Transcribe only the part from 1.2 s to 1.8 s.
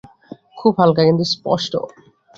স্পষ্ট।